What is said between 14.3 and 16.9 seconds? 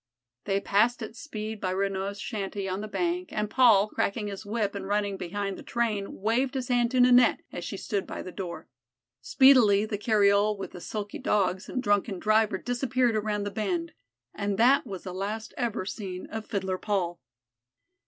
and that was the last ever seen of Fiddler